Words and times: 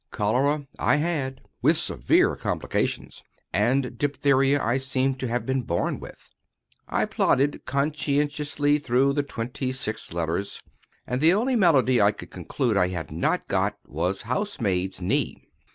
Cholera 0.09 0.65
I 0.79 0.95
had, 0.95 1.41
with 1.61 1.77
severe 1.77 2.35
complications; 2.35 3.21
and 3.53 3.99
diphtheria 3.99 4.59
I 4.59 4.79
seemed 4.79 5.19
to 5.19 5.27
have 5.27 5.45
been 5.45 5.61
born 5.61 5.99
with. 5.99 6.33
I 6.87 7.05
plodded 7.05 7.63
conscientiously 7.67 8.79
through 8.79 9.13
the 9.13 9.21
twenty 9.21 9.71
six 9.71 10.11
letters, 10.11 10.59
and 11.05 11.21
the 11.21 11.33
only 11.35 11.55
malady 11.55 12.01
I 12.01 12.13
could 12.13 12.31
conclude 12.31 12.77
I 12.77 12.87
had 12.87 13.11
not 13.11 13.47
got 13.47 13.77
was 13.85 14.23
housemaid's 14.23 15.01
knee. 15.01 15.37